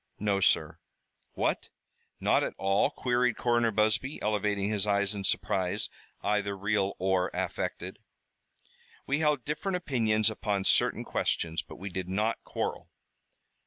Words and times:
"No, 0.17 0.39
sir." 0.39 0.79
"What, 1.33 1.69
not 2.19 2.43
at 2.43 2.55
all?" 2.57 2.89
queried 2.89 3.37
Coroner 3.37 3.69
Busby, 3.69 4.19
elevating 4.23 4.67
his 4.67 4.87
eyes 4.87 5.13
in 5.13 5.23
surprise, 5.23 5.89
either 6.23 6.57
real 6.57 6.95
or 6.97 7.29
affected. 7.35 7.99
"We 9.05 9.19
held 9.19 9.45
different 9.45 9.75
opinions 9.75 10.31
upon 10.31 10.63
certain 10.63 11.03
questions, 11.03 11.61
but 11.61 11.75
we 11.75 11.89
did 11.91 12.09
not 12.09 12.43
quarrel." 12.43 12.89